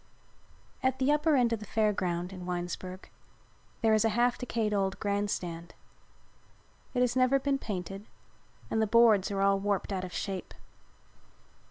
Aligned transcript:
At 0.81 0.97
the 0.97 1.11
upper 1.11 1.35
end 1.35 1.53
of 1.53 1.59
the 1.59 1.65
Fair 1.67 1.93
Ground, 1.93 2.33
in 2.33 2.47
Winesburg, 2.47 3.07
there 3.81 3.93
is 3.93 4.03
a 4.03 4.09
half 4.09 4.35
decayed 4.35 4.73
old 4.73 4.99
grand 4.99 5.29
stand. 5.29 5.75
It 6.95 7.01
has 7.01 7.15
never 7.15 7.37
been 7.37 7.59
painted 7.59 8.07
and 8.71 8.81
the 8.81 8.87
boards 8.87 9.29
are 9.29 9.41
all 9.41 9.59
warped 9.59 9.93
out 9.93 10.03
of 10.03 10.11
shape. 10.11 10.55